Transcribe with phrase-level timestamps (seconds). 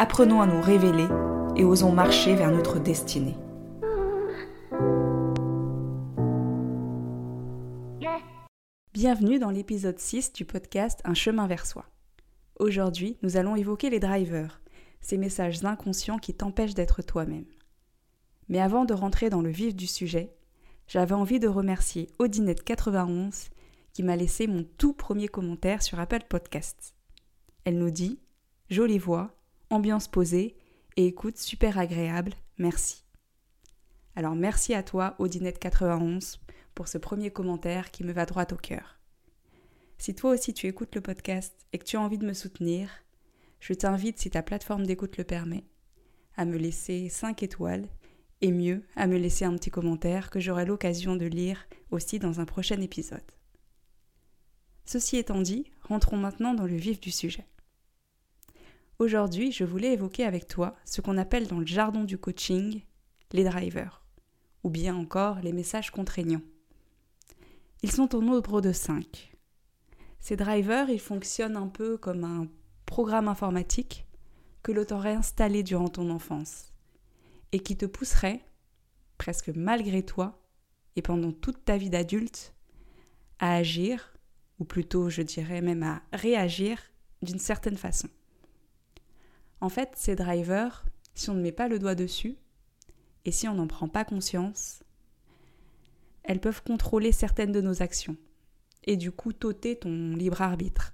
[0.00, 1.08] Apprenons à nous révéler
[1.56, 3.34] et osons marcher vers notre destinée.
[8.92, 11.84] Bienvenue dans l'épisode 6 du podcast Un chemin vers soi.
[12.60, 14.60] Aujourd'hui, nous allons évoquer les drivers,
[15.00, 17.46] ces messages inconscients qui t'empêchent d'être toi-même.
[18.48, 20.32] Mais avant de rentrer dans le vif du sujet,
[20.86, 23.48] j'avais envie de remercier Odinette91
[23.94, 26.94] qui m'a laissé mon tout premier commentaire sur Apple Podcasts.
[27.64, 28.20] Elle nous dit
[28.70, 29.34] Jolie voix,
[29.70, 30.56] ambiance posée
[30.96, 33.04] et écoute super agréable, merci.
[34.16, 36.38] Alors merci à toi, Odinette91,
[36.74, 38.98] pour ce premier commentaire qui me va droit au cœur.
[39.98, 42.90] Si toi aussi tu écoutes le podcast et que tu as envie de me soutenir,
[43.60, 45.64] je t'invite, si ta plateforme d'écoute le permet,
[46.36, 47.88] à me laisser 5 étoiles
[48.40, 52.40] et mieux, à me laisser un petit commentaire que j'aurai l'occasion de lire aussi dans
[52.40, 53.20] un prochain épisode.
[54.84, 57.46] Ceci étant dit, rentrons maintenant dans le vif du sujet.
[59.00, 62.82] Aujourd'hui, je voulais évoquer avec toi ce qu'on appelle dans le jargon du coaching
[63.30, 64.02] les drivers,
[64.64, 66.42] ou bien encore les messages contraignants.
[67.84, 69.36] Ils sont au nombre de 5.
[70.18, 72.48] Ces drivers, ils fonctionnent un peu comme un
[72.86, 74.04] programme informatique
[74.64, 76.72] que l'on t'aurait installé durant ton enfance
[77.52, 78.44] et qui te pousserait,
[79.16, 80.42] presque malgré toi
[80.96, 82.52] et pendant toute ta vie d'adulte,
[83.38, 84.12] à agir,
[84.58, 86.80] ou plutôt je dirais même à réagir
[87.22, 88.08] d'une certaine façon.
[89.60, 92.36] En fait, ces drivers, si on ne met pas le doigt dessus,
[93.24, 94.82] et si on n'en prend pas conscience,
[96.22, 98.16] elles peuvent contrôler certaines de nos actions,
[98.84, 100.92] et du coup t'ôter ton libre arbitre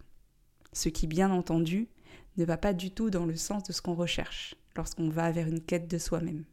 [0.74, 1.88] ce qui bien entendu
[2.36, 5.46] ne va pas du tout dans le sens de ce qu'on recherche lorsqu'on va vers
[5.46, 6.44] une quête de soi-même.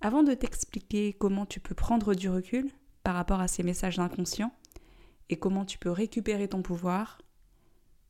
[0.00, 2.70] Avant de t'expliquer comment tu peux prendre du recul
[3.02, 4.52] par rapport à ces messages inconscients
[5.28, 7.18] et comment tu peux récupérer ton pouvoir,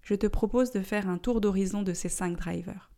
[0.03, 2.91] je te propose de faire un tour d'horizon de ces cinq drivers.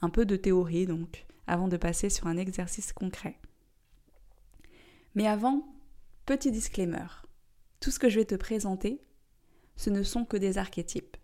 [0.00, 3.38] Un peu de théorie donc, avant de passer sur un exercice concret.
[5.14, 5.66] Mais avant,
[6.26, 7.06] petit disclaimer.
[7.80, 9.00] Tout ce que je vais te présenter
[9.78, 11.16] ce ne sont que des archétypes.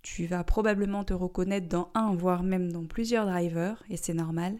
[0.00, 4.58] Tu vas probablement te reconnaître dans un, voire même dans plusieurs drivers, et c'est normal.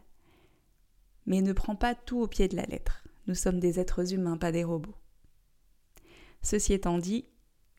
[1.27, 3.05] Mais ne prends pas tout au pied de la lettre.
[3.27, 4.95] Nous sommes des êtres humains, pas des robots.
[6.43, 7.25] Ceci étant dit,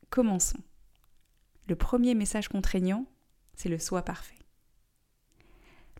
[0.09, 0.61] commençons.
[1.67, 3.05] Le premier message contraignant,
[3.55, 4.39] c'est le soi parfait.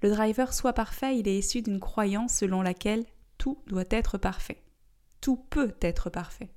[0.02, 3.06] Le driver soi parfait, il est issu d'une croyance selon laquelle
[3.38, 4.62] tout doit être parfait.
[5.22, 6.52] Tout peut être parfait.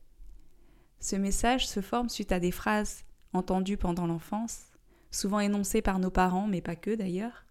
[0.98, 4.64] Ce message se forme suite à des phrases entendues pendant l'enfance,
[5.12, 7.44] souvent énoncées par nos parents, mais pas que d'ailleurs.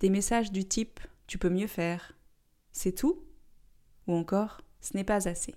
[0.00, 2.16] Des messages du type Tu peux mieux faire,
[2.72, 3.22] c'est tout
[4.06, 5.54] ou encore Ce n'est pas assez.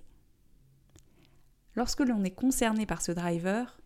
[1.76, 3.79] Lorsque l'on est concerné par ce driver,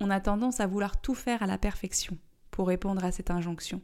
[0.00, 2.18] on a tendance à vouloir tout faire à la perfection
[2.50, 3.82] pour répondre à cette injonction.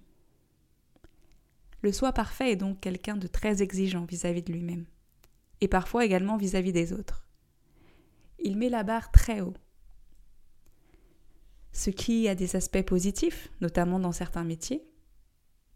[1.83, 4.87] Le soi parfait est donc quelqu'un de très exigeant vis-à-vis de lui-même,
[5.61, 7.23] et parfois également vis à -vis des autres
[8.43, 9.55] il met la barre très haut.
[11.73, 14.85] Ce qui a des aspects positifs, notamment dans certains métiers.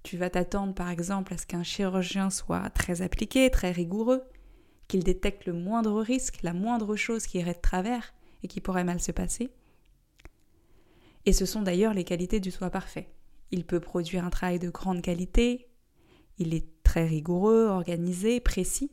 [0.02, 4.22] Tu vas t'attendre par exemple à ce qu'un chirurgien soit très appliqué, très rigoureux,
[4.88, 8.84] qu'il détecte le moindre risque, la moindre chose qui irait de travers et qui pourrait
[8.84, 9.50] mal se passer.
[11.26, 13.12] Et ce sont d'ailleurs les qualités du soi parfait.
[13.50, 15.68] Il peut produire un travail de grande qualité,
[16.38, 18.90] il est très rigoureux, organisé, précis,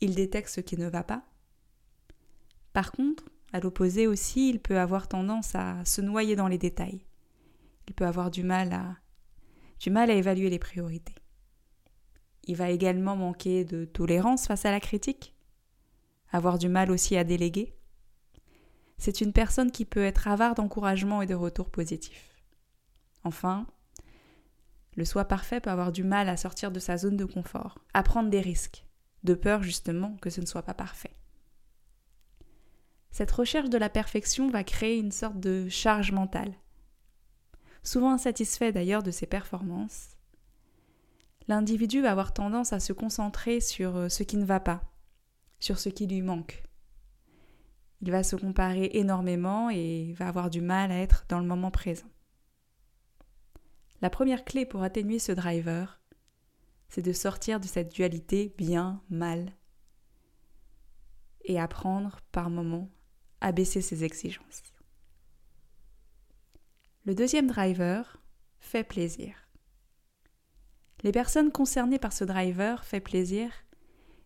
[0.00, 1.24] il détecte ce qui ne va pas,
[2.76, 7.06] par contre, à l'opposé aussi, il peut avoir tendance à se noyer dans les détails.
[7.88, 8.98] Il peut avoir du mal à,
[9.80, 11.14] du mal à évaluer les priorités.
[12.44, 15.34] Il va également manquer de tolérance face à la critique,
[16.32, 17.75] avoir du mal aussi à déléguer.
[18.98, 22.34] C'est une personne qui peut être avare d'encouragement et de retours positifs.
[23.24, 23.66] Enfin,
[24.96, 28.02] le soi parfait peut avoir du mal à sortir de sa zone de confort, à
[28.02, 28.86] prendre des risques,
[29.24, 31.12] de peur justement que ce ne soit pas parfait.
[33.10, 36.54] Cette recherche de la perfection va créer une sorte de charge mentale.
[37.82, 40.16] Souvent insatisfait d'ailleurs de ses performances,
[41.48, 44.82] l'individu va avoir tendance à se concentrer sur euh, ce qui ne va pas,
[45.60, 46.65] sur ce qui lui manque.
[48.02, 51.70] Il va se comparer énormément et va avoir du mal à être dans le moment
[51.70, 52.10] présent.
[54.02, 56.00] La première clé pour atténuer ce driver,
[56.88, 59.52] c'est de sortir de cette dualité bien-mal
[61.44, 62.90] et apprendre par moments
[63.40, 64.62] à baisser ses exigences.
[67.04, 68.20] Le deuxième driver
[68.58, 69.36] fait plaisir.
[71.02, 73.50] Les personnes concernées par ce driver fait plaisir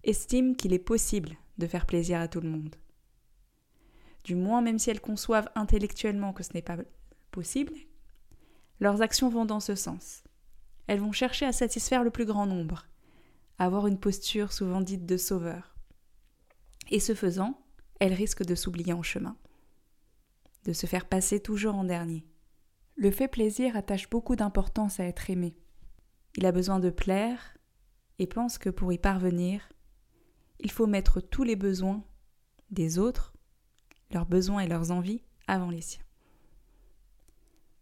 [0.02, 2.74] estiment qu'il est possible de faire plaisir à tout le monde.
[4.24, 6.76] Du moins, même si elles conçoivent intellectuellement que ce n'est pas
[7.30, 7.74] possible,
[8.80, 10.24] leurs actions vont dans ce sens.
[10.86, 12.86] Elles vont chercher à satisfaire le plus grand nombre,
[13.58, 15.74] à avoir une posture souvent dite de sauveur.
[16.90, 17.60] Et ce faisant,
[18.00, 19.36] elles risquent de s'oublier en chemin,
[20.64, 22.26] de se faire passer toujours en dernier.
[22.96, 25.56] Le fait plaisir attache beaucoup d'importance à être aimé.
[26.36, 27.56] Il a besoin de plaire
[28.18, 29.68] et pense que pour y parvenir,
[30.58, 32.04] il faut mettre tous les besoins
[32.70, 33.32] des autres,
[34.10, 36.02] leurs besoins et leurs envies, avant les siens.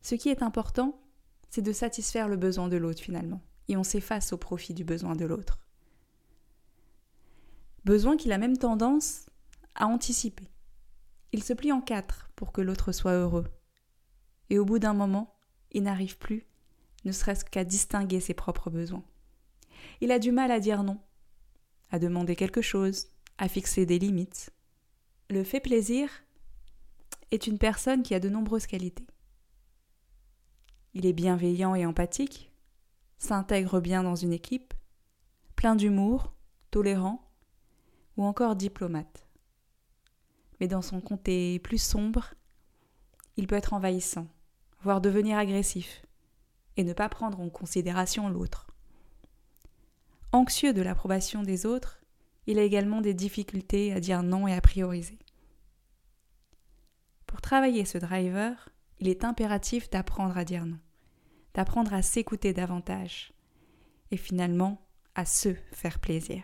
[0.00, 1.00] Ce qui est important,
[1.50, 5.16] c'est de satisfaire le besoin de l'autre finalement, et on s'efface au profit du besoin
[5.16, 5.58] de l'autre.
[7.84, 9.26] Besoin qu'il a même tendance
[9.74, 10.48] à anticiper.
[11.32, 13.46] Il se plie en quatre pour que l'autre soit heureux.
[14.50, 15.36] Et au bout d'un moment,
[15.72, 16.46] il n'arrive plus,
[17.04, 19.04] ne serait-ce qu'à distinguer ses propres besoins.
[20.00, 20.98] Il a du mal à dire non,
[21.90, 24.50] à demander quelque chose, à fixer des limites.
[25.30, 26.08] Le fait plaisir
[27.30, 29.06] est une personne qui a de nombreuses qualités.
[30.94, 32.50] Il est bienveillant et empathique,
[33.18, 34.72] s'intègre bien dans une équipe,
[35.54, 36.32] plein d'humour,
[36.70, 37.30] tolérant
[38.16, 39.26] ou encore diplomate.
[40.60, 42.32] Mais dans son côté plus sombre,
[43.36, 44.28] il peut être envahissant,
[44.80, 46.06] voire devenir agressif,
[46.78, 48.66] et ne pas prendre en considération l'autre.
[50.32, 51.97] Anxieux de l'approbation des autres,
[52.48, 55.18] il a également des difficultés à dire non et à prioriser.
[57.26, 60.78] Pour travailler ce driver, il est impératif d'apprendre à dire non,
[61.52, 63.34] d'apprendre à s'écouter davantage,
[64.10, 64.80] et finalement
[65.14, 66.42] à se faire plaisir.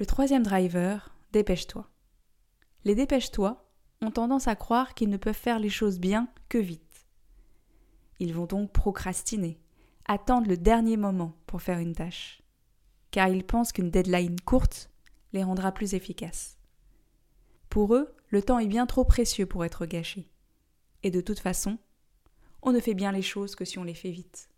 [0.00, 1.88] Le troisième driver, dépêche-toi.
[2.84, 3.70] Les dépêche-toi
[4.02, 7.06] ont tendance à croire qu'ils ne peuvent faire les choses bien que vite.
[8.18, 9.60] Ils vont donc procrastiner,
[10.06, 12.42] attendent le dernier moment pour faire une tâche,
[13.10, 14.90] car ils pensent qu'une deadline courte
[15.32, 16.58] les rendra plus efficaces.
[17.68, 20.28] Pour eux, le temps est bien trop précieux pour être gâché.
[21.02, 21.78] Et de toute façon,
[22.62, 24.48] on ne fait bien les choses que si on les fait vite.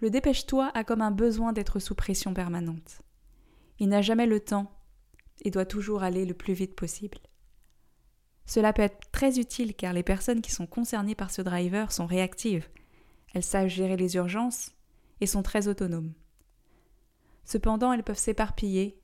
[0.00, 3.02] Le dépêche-toi a comme un besoin d'être sous pression permanente.
[3.78, 4.70] Il n'a jamais le temps
[5.42, 7.18] et doit toujours aller le plus vite possible.
[8.46, 12.06] Cela peut être très utile car les personnes qui sont concernées par ce driver sont
[12.06, 12.68] réactives
[13.36, 14.72] elles savent gérer les urgences
[15.20, 16.14] et sont très autonomes.
[17.46, 19.00] Cependant, elles peuvent s'éparpiller,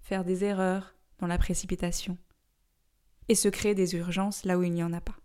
[0.00, 2.18] faire des erreurs dans la précipitation
[3.28, 5.16] et se créer des urgences là où il n'y en a pas.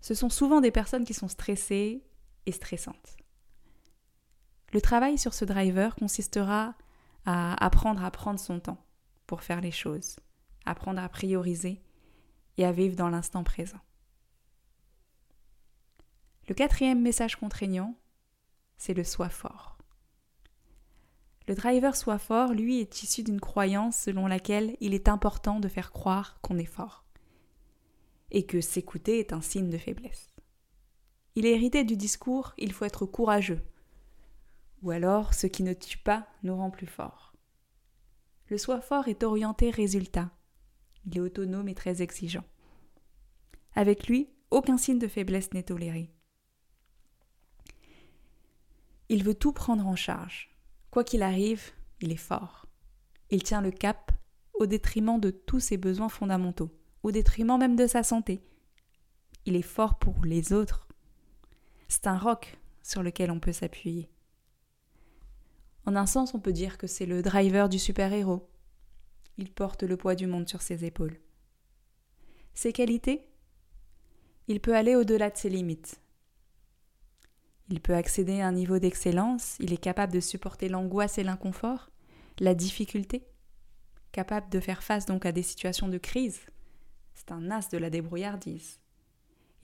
[0.00, 2.04] Ce sont souvent des personnes qui sont stressées
[2.46, 3.16] et stressantes.
[4.72, 6.74] Le travail sur ce driver consistera
[7.24, 8.84] à apprendre à prendre son temps
[9.26, 10.16] pour faire les choses,
[10.66, 11.80] apprendre à prioriser
[12.56, 13.80] et à vivre dans l'instant présent.
[16.48, 17.94] Le quatrième message contraignant,
[18.78, 19.77] c'est le soi fort.
[21.48, 25.68] Le driver soi fort, lui, est issu d'une croyance selon laquelle il est important de
[25.68, 27.06] faire croire qu'on est fort
[28.30, 30.34] et que s'écouter est un signe de faiblesse.
[31.34, 33.62] Il est hérité du discours il faut être courageux
[34.82, 37.34] ou alors ce qui ne tue pas nous rend plus forts.
[38.48, 40.30] Le soi fort est orienté résultat.
[41.06, 42.44] Il est autonome et très exigeant.
[43.74, 46.12] Avec lui, aucun signe de faiblesse n'est toléré.
[49.08, 50.57] Il veut tout prendre en charge.
[50.90, 52.66] Quoi qu'il arrive, il est fort.
[53.30, 54.12] Il tient le cap
[54.54, 56.70] au détriment de tous ses besoins fondamentaux,
[57.02, 58.42] au détriment même de sa santé.
[59.44, 60.88] Il est fort pour les autres.
[61.88, 64.10] C'est un roc sur lequel on peut s'appuyer.
[65.84, 68.48] En un sens, on peut dire que c'est le driver du super-héros.
[69.36, 71.18] Il porte le poids du monde sur ses épaules.
[72.54, 73.26] Ses qualités?
[74.48, 76.00] Il peut aller au-delà de ses limites,
[77.68, 81.90] il peut accéder à un niveau d'excellence, il est capable de supporter l'angoisse et l'inconfort,
[82.38, 83.26] la difficulté,
[84.12, 86.40] capable de faire face donc à des situations de crise.
[87.14, 88.80] C'est un as de la débrouillardise.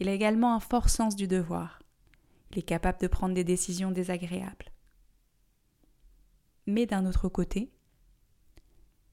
[0.01, 1.81] Il a également un fort sens du devoir.
[2.51, 4.71] Il est capable de prendre des décisions désagréables.
[6.67, 7.73] Mais d'un autre côté,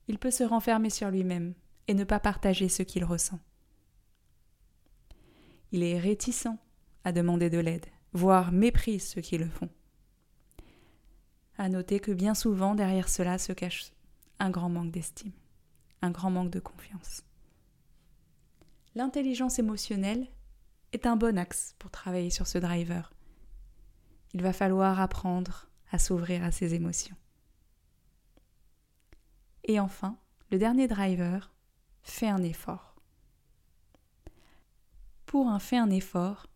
[0.07, 1.53] il peut se renfermer sur lui-même
[1.88, 3.39] et ne pas partager ce qu'il ressent.
[5.71, 6.57] Il est réticent
[7.03, 9.70] à demander de l'aide voire méprise ceux qui le font.
[11.58, 13.91] À noter que bien souvent derrière cela se cache
[14.39, 15.34] un grand manque d'estime,
[16.01, 17.24] un grand manque de confiance.
[18.96, 20.27] L'intelligence émotionnelle
[20.91, 23.13] est un bon axe pour travailler sur ce driver.
[24.34, 27.15] Il va falloir apprendre à s'ouvrir à ses émotions.
[29.63, 30.18] Et enfin,
[30.51, 31.53] le dernier driver,
[32.01, 32.96] fait un effort.
[35.25, 36.48] Pour un fait un effort,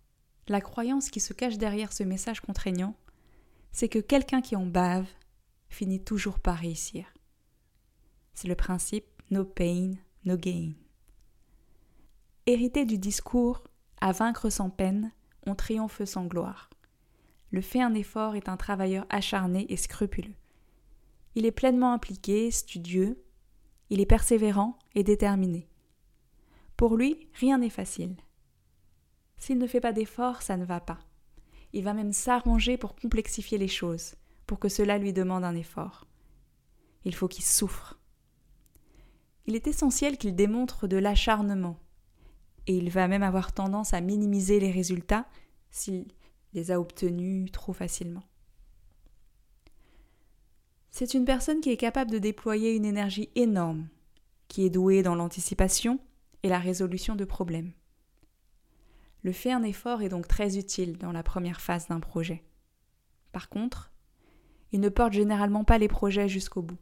[0.47, 2.95] la croyance qui se cache derrière ce message contraignant,
[3.71, 5.07] c'est que quelqu'un qui en bave
[5.69, 7.05] finit toujours par réussir.
[8.33, 10.73] C'est le principe no pain, no gain.
[12.45, 13.63] Hérité du discours
[14.01, 15.11] à vaincre sans peine,
[15.47, 16.69] on triomphe sans gloire.
[17.51, 20.35] Le fait un effort est un travailleur acharné et scrupuleux.
[21.35, 23.23] Il est pleinement impliqué, studieux,
[23.89, 25.67] il est persévérant et déterminé.
[26.77, 28.15] Pour lui, rien n'est facile.
[29.37, 30.99] S'il ne fait pas d'effort, ça ne va pas.
[31.73, 34.15] Il va même s'arranger pour complexifier les choses,
[34.47, 36.07] pour que cela lui demande un effort.
[37.03, 37.99] Il faut qu'il souffre.
[39.45, 41.77] Il est essentiel qu'il démontre de l'acharnement,
[42.67, 45.27] et il va même avoir tendance à minimiser les résultats
[45.69, 46.07] s'il
[46.53, 48.23] les a obtenus trop facilement.
[50.89, 53.89] C'est une personne qui est capable de déployer une énergie énorme,
[54.47, 55.99] qui est douée dans l'anticipation
[56.41, 57.73] et la résolution de problèmes.
[59.25, 62.44] Le fait un effort est donc très utile dans la première phase d'un projet.
[63.32, 63.91] Par contre,
[64.72, 66.77] il ne porte généralement pas les projets jusqu'au bout,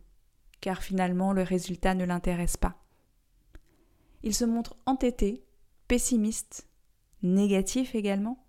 [0.60, 2.84] car finalement le résultat ne l'intéresse pas.
[4.24, 5.46] Il se montre entêté,
[5.88, 6.68] pessimiste,
[7.22, 8.46] négatif également,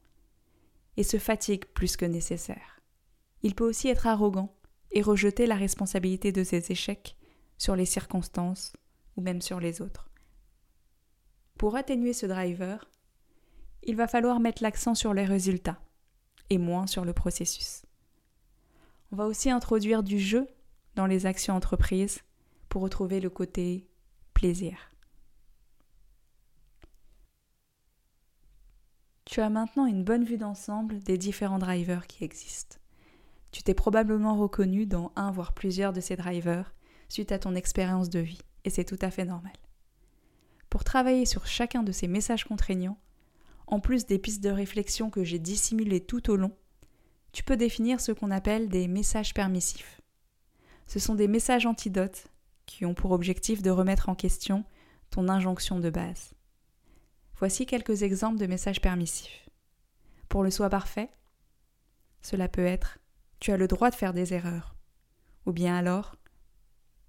[0.97, 2.81] et se fatigue plus que nécessaire.
[3.45, 4.57] Il peut aussi être arrogant
[4.91, 7.17] et rejeter la responsabilité de ses échecs
[7.59, 8.73] sur les circonstances
[9.17, 10.11] ou même sur les autres.
[11.57, 12.91] Pour atténuer ce driver,
[13.87, 15.81] il va falloir mettre l'accent sur les résultats
[16.51, 17.85] et moins sur le processus.
[19.13, 20.47] On va aussi introduire du jeu
[20.95, 22.21] dans les actions entreprises
[22.69, 23.87] pour retrouver le côté
[24.33, 24.91] plaisir.
[29.25, 32.77] Tu as maintenant une bonne vue d'ensemble des différents drivers qui existent.
[33.51, 36.75] Tu t'es probablement reconnu dans un voire plusieurs de ces drivers
[37.09, 39.53] suite à ton expérience de vie, et c'est tout à fait normal.
[40.71, 42.99] Pour travailler sur chacun de ces messages contraignants,
[43.67, 46.57] en plus des pistes de réflexion que j'ai dissimulées tout au long,
[47.33, 50.01] tu peux définir ce qu'on appelle des messages permissifs.
[50.87, 52.29] Ce sont des messages antidotes
[52.67, 54.65] qui ont pour objectif de remettre en question
[55.11, 56.33] ton injonction de base.
[57.37, 59.49] Voici quelques exemples de messages permissifs.
[60.29, 61.11] Pour le soi parfait,
[62.23, 62.99] cela peut être
[63.41, 64.75] tu as le droit de faire des erreurs.
[65.45, 66.17] Ou bien alors,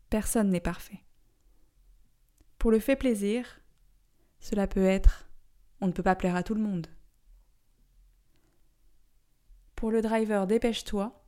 [0.10, 1.00] personne n'est parfait.
[2.58, 3.62] Pour le fait plaisir,
[4.40, 5.25] cela peut être
[5.82, 6.88] on ne peut pas plaire à tout le monde.
[9.76, 11.24] Pour le driver dépêche-toi,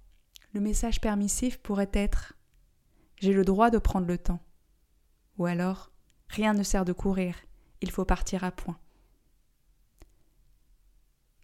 [0.53, 2.33] le message permissif pourrait être
[3.19, 4.41] j'ai le droit de prendre le temps.
[5.37, 5.91] Ou alors
[6.29, 7.35] rien ne sert de courir,
[7.81, 8.79] il faut partir à point.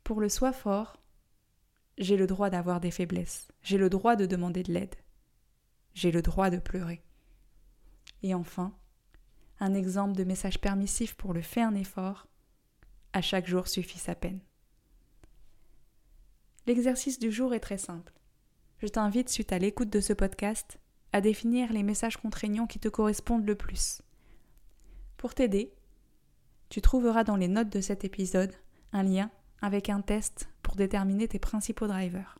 [0.03, 0.97] Pour le soi fort,
[1.97, 3.47] j'ai le droit d'avoir des faiblesses.
[3.61, 4.95] J'ai le droit de demander de l'aide.
[5.93, 7.03] J'ai le droit de pleurer.
[8.21, 8.75] Et enfin,
[9.59, 12.27] un exemple de message permissif pour le fait un effort.
[13.13, 14.39] À chaque jour suffit sa peine.
[16.65, 18.11] L'exercice du jour est très simple.
[18.79, 20.79] Je t'invite, suite à l'écoute de ce podcast,
[21.11, 24.01] à définir les messages contraignants qui te correspondent le plus.
[25.17, 25.73] Pour t'aider,
[26.69, 28.53] tu trouveras dans les notes de cet épisode
[28.93, 29.29] un lien
[29.61, 32.39] avec un test pour déterminer tes principaux drivers.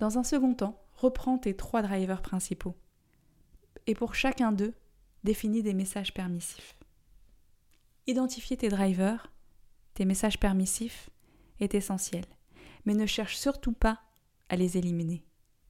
[0.00, 2.74] Dans un second temps, reprends tes trois drivers principaux.
[3.86, 4.74] Et pour chacun d'eux,
[5.22, 6.79] définis des messages permissifs.
[8.10, 9.32] Identifier tes drivers,
[9.94, 11.10] tes messages permissifs,
[11.60, 12.24] est essentiel.
[12.84, 14.00] Mais ne cherche surtout pas
[14.48, 15.24] à les éliminer.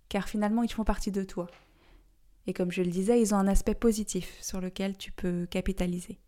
[0.08, 1.48] Car finalement, ils font partie de toi.
[2.46, 6.18] Et comme je le disais, ils ont un aspect positif sur lequel tu peux capitaliser.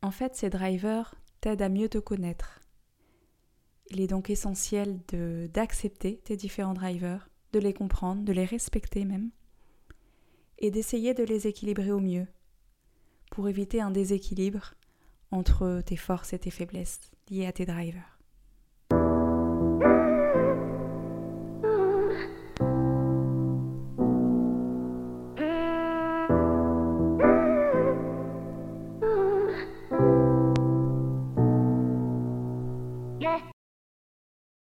[0.00, 2.60] En fait, ces drivers t'aide à mieux te connaître.
[3.90, 5.00] Il est donc essentiel
[5.52, 9.32] d'accepter tes différents drivers, de les comprendre, de les respecter même,
[10.60, 12.28] et d'essayer de les équilibrer au mieux
[13.30, 14.74] pour éviter un déséquilibre
[15.30, 18.17] entre tes forces et tes faiblesses liées à tes drivers.